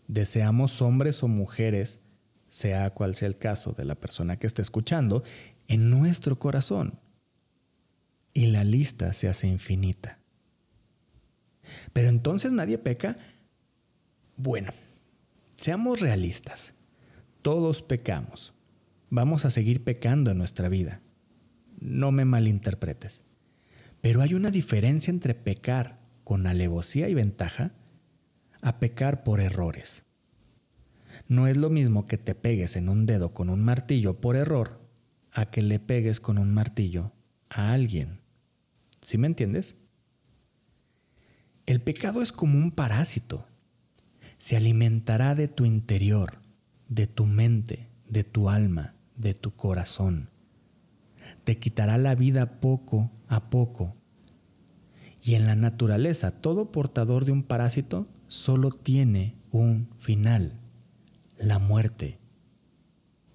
Deseamos 0.07 0.81
hombres 0.81 1.23
o 1.23 1.27
mujeres 1.27 2.01
sea 2.51 2.89
cual 2.93 3.15
sea 3.15 3.29
el 3.29 3.37
caso 3.37 3.71
de 3.71 3.85
la 3.85 3.95
persona 3.95 4.37
que 4.37 4.45
esté 4.45 4.61
escuchando, 4.61 5.23
en 5.69 5.89
nuestro 5.89 6.37
corazón. 6.37 6.99
Y 8.33 8.47
la 8.47 8.63
lista 8.63 9.13
se 9.13 9.27
hace 9.27 9.47
infinita. 9.47 10.19
Pero 11.93 12.09
entonces 12.09 12.51
nadie 12.51 12.77
peca. 12.77 13.17
Bueno, 14.37 14.71
seamos 15.55 15.99
realistas. 15.99 16.73
Todos 17.41 17.81
pecamos. 17.81 18.53
Vamos 19.09 19.45
a 19.45 19.49
seguir 19.49 19.83
pecando 19.83 20.31
en 20.31 20.37
nuestra 20.37 20.69
vida. 20.69 21.01
No 21.79 22.11
me 22.11 22.25
malinterpretes. 22.25 23.23
Pero 23.99 24.21
hay 24.21 24.33
una 24.33 24.51
diferencia 24.51 25.11
entre 25.11 25.35
pecar 25.35 25.99
con 26.23 26.47
alevosía 26.47 27.09
y 27.09 27.13
ventaja 27.13 27.73
a 28.61 28.79
pecar 28.79 29.23
por 29.23 29.41
errores. 29.41 30.05
No 31.27 31.47
es 31.47 31.57
lo 31.57 31.69
mismo 31.69 32.05
que 32.05 32.17
te 32.17 32.35
pegues 32.35 32.75
en 32.75 32.89
un 32.89 33.05
dedo 33.05 33.33
con 33.33 33.49
un 33.49 33.63
martillo 33.63 34.19
por 34.19 34.35
error 34.35 34.79
a 35.31 35.49
que 35.49 35.61
le 35.61 35.79
pegues 35.79 36.19
con 36.19 36.37
un 36.37 36.53
martillo 36.53 37.11
a 37.49 37.73
alguien. 37.73 38.20
¿Sí 39.01 39.17
me 39.17 39.27
entiendes? 39.27 39.77
El 41.65 41.81
pecado 41.81 42.21
es 42.21 42.31
como 42.31 42.57
un 42.57 42.71
parásito. 42.71 43.47
Se 44.37 44.57
alimentará 44.57 45.35
de 45.35 45.47
tu 45.47 45.65
interior, 45.65 46.39
de 46.87 47.07
tu 47.07 47.25
mente, 47.25 47.89
de 48.07 48.23
tu 48.23 48.49
alma, 48.49 48.95
de 49.15 49.33
tu 49.33 49.55
corazón. 49.55 50.29
Te 51.43 51.57
quitará 51.57 51.97
la 51.97 52.15
vida 52.15 52.59
poco 52.59 53.11
a 53.27 53.49
poco. 53.49 53.95
Y 55.23 55.35
en 55.35 55.45
la 55.45 55.55
naturaleza, 55.55 56.31
todo 56.31 56.71
portador 56.71 57.25
de 57.25 57.31
un 57.31 57.43
parásito 57.43 58.07
solo 58.27 58.69
tiene 58.69 59.35
un 59.51 59.89
final 59.99 60.61
la 61.41 61.57
muerte. 61.57 62.19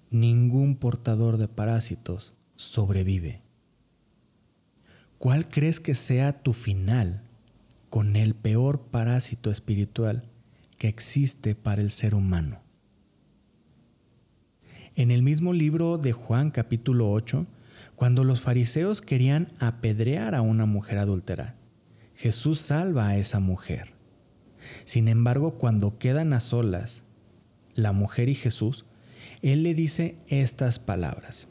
Ningún 0.09 0.77
portador 0.77 1.37
de 1.37 1.47
parásitos 1.47 2.33
sobrevive. 2.55 3.43
¿Cuál 5.19 5.47
crees 5.47 5.79
que 5.79 5.95
sea 5.95 6.43
tu 6.43 6.53
final 6.53 7.23
con 7.89 8.15
el 8.15 8.35
peor 8.35 8.81
parásito 8.81 9.49
espiritual 9.49 10.29
que 10.77 10.87
existe 10.87 11.55
para 11.55 11.81
el 11.81 11.89
ser 11.89 12.13
humano? 12.13 12.61
En 14.95 15.09
el 15.09 15.23
mismo 15.23 15.53
libro 15.53 15.97
de 15.97 16.11
Juan 16.11 16.51
capítulo 16.51 17.11
8, 17.11 17.47
cuando 17.95 18.23
los 18.23 18.41
fariseos 18.41 19.01
querían 19.01 19.51
apedrear 19.59 20.35
a 20.35 20.41
una 20.41 20.67
mujer 20.67 20.99
adúltera, 20.99 21.55
Jesús 22.13 22.59
salva 22.59 23.07
a 23.07 23.17
esa 23.17 23.39
mujer. 23.39 23.95
Sin 24.85 25.07
embargo, 25.07 25.57
cuando 25.57 25.97
quedan 25.97 26.31
a 26.33 26.39
solas, 26.39 27.01
la 27.73 27.91
mujer 27.91 28.29
y 28.29 28.35
Jesús, 28.35 28.85
Él 29.41 29.63
le 29.63 29.73
dice 29.73 30.19
estas 30.27 30.77
palabras. 30.77 31.47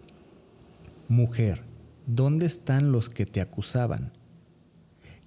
Mujer, 1.08 1.62
¿dónde 2.06 2.46
están 2.46 2.92
los 2.92 3.08
que 3.08 3.26
te 3.26 3.40
acusaban? 3.40 4.12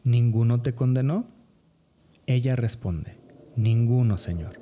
¿ninguno 0.04 0.62
te 0.62 0.74
condenó? 0.74 1.28
Ella 2.26 2.56
responde, 2.56 3.18
ninguno, 3.56 4.18
Señor. 4.18 4.60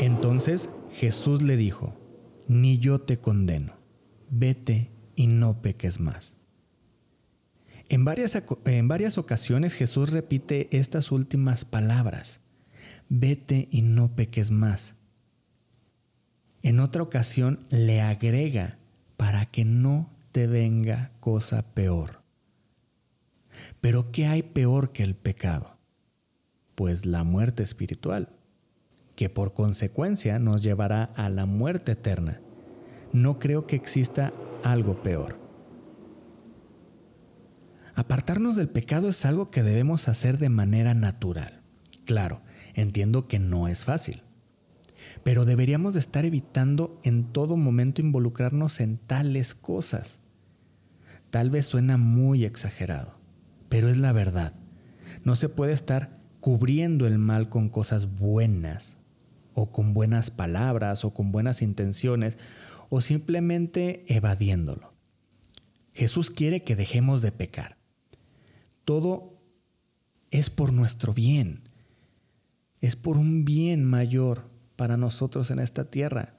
Entonces 0.00 0.70
Jesús 0.92 1.42
le 1.42 1.56
dijo, 1.56 1.94
ni 2.48 2.78
yo 2.78 3.00
te 3.00 3.18
condeno, 3.18 3.74
vete 4.30 4.90
y 5.16 5.26
no 5.26 5.62
peques 5.62 6.00
más. 6.00 6.36
En 7.88 8.04
varias, 8.04 8.40
en 8.64 8.88
varias 8.88 9.18
ocasiones 9.18 9.74
Jesús 9.74 10.10
repite 10.10 10.68
estas 10.76 11.12
últimas 11.12 11.64
palabras, 11.64 12.40
vete 13.08 13.68
y 13.70 13.82
no 13.82 14.16
peques 14.16 14.50
más. 14.50 14.94
En 16.62 16.80
otra 16.80 17.02
ocasión 17.02 17.66
le 17.68 18.00
agrega, 18.00 18.78
para 19.16 19.46
que 19.46 19.64
no 19.64 20.10
te 20.34 20.48
venga 20.48 21.12
cosa 21.20 21.62
peor. 21.62 22.20
Pero 23.80 24.10
¿qué 24.10 24.26
hay 24.26 24.42
peor 24.42 24.90
que 24.90 25.04
el 25.04 25.14
pecado? 25.14 25.78
Pues 26.74 27.06
la 27.06 27.22
muerte 27.22 27.62
espiritual, 27.62 28.30
que 29.14 29.30
por 29.30 29.54
consecuencia 29.54 30.40
nos 30.40 30.64
llevará 30.64 31.04
a 31.04 31.28
la 31.28 31.46
muerte 31.46 31.92
eterna. 31.92 32.40
No 33.12 33.38
creo 33.38 33.68
que 33.68 33.76
exista 33.76 34.32
algo 34.64 35.04
peor. 35.04 35.38
Apartarnos 37.94 38.56
del 38.56 38.68
pecado 38.68 39.10
es 39.10 39.24
algo 39.24 39.52
que 39.52 39.62
debemos 39.62 40.08
hacer 40.08 40.38
de 40.38 40.48
manera 40.48 40.94
natural. 40.94 41.62
Claro, 42.06 42.40
entiendo 42.74 43.28
que 43.28 43.38
no 43.38 43.68
es 43.68 43.84
fácil. 43.84 44.24
Pero 45.22 45.44
deberíamos 45.44 45.94
de 45.94 46.00
estar 46.00 46.24
evitando 46.24 46.98
en 47.04 47.22
todo 47.32 47.56
momento 47.56 48.00
involucrarnos 48.00 48.80
en 48.80 48.98
tales 48.98 49.54
cosas. 49.54 50.23
Tal 51.34 51.50
vez 51.50 51.66
suena 51.66 51.96
muy 51.96 52.44
exagerado, 52.44 53.18
pero 53.68 53.88
es 53.88 53.96
la 53.96 54.12
verdad. 54.12 54.54
No 55.24 55.34
se 55.34 55.48
puede 55.48 55.72
estar 55.72 56.20
cubriendo 56.38 57.08
el 57.08 57.18
mal 57.18 57.48
con 57.48 57.70
cosas 57.70 58.14
buenas, 58.14 58.98
o 59.52 59.72
con 59.72 59.94
buenas 59.94 60.30
palabras, 60.30 61.04
o 61.04 61.12
con 61.12 61.32
buenas 61.32 61.60
intenciones, 61.60 62.38
o 62.88 63.00
simplemente 63.00 64.04
evadiéndolo. 64.06 64.94
Jesús 65.92 66.30
quiere 66.30 66.62
que 66.62 66.76
dejemos 66.76 67.20
de 67.20 67.32
pecar. 67.32 67.78
Todo 68.84 69.36
es 70.30 70.50
por 70.50 70.72
nuestro 70.72 71.14
bien. 71.14 71.68
Es 72.80 72.94
por 72.94 73.16
un 73.16 73.44
bien 73.44 73.82
mayor 73.82 74.48
para 74.76 74.96
nosotros 74.96 75.50
en 75.50 75.58
esta 75.58 75.90
tierra, 75.90 76.36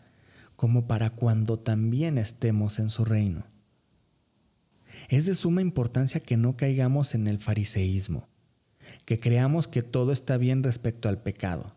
como 0.55 0.87
para 0.87 1.09
cuando 1.09 1.59
también 1.59 2.17
estemos 2.17 2.79
en 2.79 2.89
su 2.89 3.03
reino. 3.03 3.54
Es 5.09 5.25
de 5.25 5.35
suma 5.35 5.61
importancia 5.61 6.19
que 6.19 6.37
no 6.37 6.55
caigamos 6.57 7.15
en 7.15 7.27
el 7.27 7.39
fariseísmo, 7.39 8.27
que 9.05 9.19
creamos 9.19 9.67
que 9.67 9.83
todo 9.83 10.11
está 10.11 10.37
bien 10.37 10.63
respecto 10.63 11.09
al 11.09 11.21
pecado, 11.21 11.75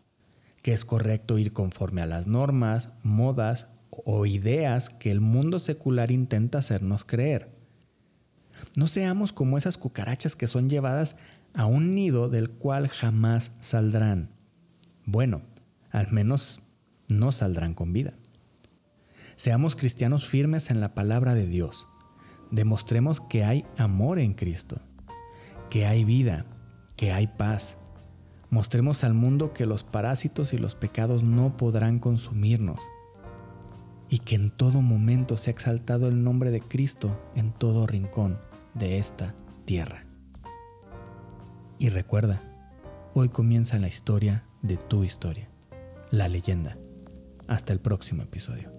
que 0.61 0.73
es 0.73 0.85
correcto 0.85 1.37
ir 1.37 1.53
conforme 1.53 2.01
a 2.01 2.05
las 2.05 2.27
normas, 2.27 2.89
modas 3.03 3.67
o 3.89 4.25
ideas 4.25 4.89
que 4.89 5.11
el 5.11 5.21
mundo 5.21 5.59
secular 5.59 6.11
intenta 6.11 6.59
hacernos 6.59 7.05
creer. 7.05 7.49
No 8.75 8.87
seamos 8.87 9.33
como 9.33 9.57
esas 9.57 9.77
cucarachas 9.77 10.35
que 10.35 10.47
son 10.47 10.69
llevadas 10.69 11.15
a 11.53 11.65
un 11.65 11.95
nido 11.95 12.29
del 12.29 12.49
cual 12.49 12.87
jamás 12.87 13.51
saldrán. 13.59 14.31
Bueno, 15.05 15.41
al 15.91 16.11
menos 16.11 16.61
no 17.07 17.31
saldrán 17.31 17.73
con 17.73 17.93
vida. 17.93 18.13
Seamos 19.35 19.75
cristianos 19.75 20.27
firmes 20.27 20.69
en 20.69 20.81
la 20.81 20.93
palabra 20.93 21.33
de 21.33 21.47
Dios. 21.47 21.88
Demostremos 22.51 23.21
que 23.21 23.43
hay 23.43 23.65
amor 23.77 24.19
en 24.19 24.33
Cristo, 24.33 24.81
que 25.69 25.85
hay 25.85 26.03
vida, 26.03 26.45
que 26.95 27.11
hay 27.11 27.27
paz. 27.27 27.77
Mostremos 28.49 29.03
al 29.03 29.13
mundo 29.13 29.53
que 29.53 29.65
los 29.65 29.83
parásitos 29.83 30.53
y 30.53 30.57
los 30.57 30.75
pecados 30.75 31.23
no 31.23 31.55
podrán 31.55 31.99
consumirnos 31.99 32.81
y 34.09 34.19
que 34.19 34.35
en 34.35 34.49
todo 34.49 34.81
momento 34.81 35.37
se 35.37 35.51
ha 35.51 35.53
exaltado 35.53 36.07
el 36.07 36.23
nombre 36.23 36.49
de 36.49 36.61
Cristo 36.61 37.21
en 37.35 37.51
todo 37.51 37.85
rincón 37.85 38.39
de 38.73 38.97
esta 38.97 39.35
tierra. 39.65 40.05
Y 41.77 41.89
recuerda, 41.89 42.41
hoy 43.13 43.29
comienza 43.29 43.77
la 43.77 43.87
historia 43.87 44.43
de 44.63 44.77
tu 44.77 45.03
historia 45.03 45.49
la 46.11 46.27
leyenda. 46.27 46.77
Hasta 47.47 47.73
el 47.73 47.79
próximo 47.79 48.23
episodio. 48.23 48.78